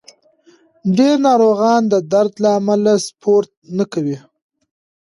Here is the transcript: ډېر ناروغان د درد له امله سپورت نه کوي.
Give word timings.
ډېر 0.97 1.15
ناروغان 1.27 1.81
د 1.93 1.95
درد 2.11 2.33
له 2.43 2.49
امله 2.59 2.93
سپورت 3.07 3.49
نه 3.77 3.85
کوي. 3.93 4.17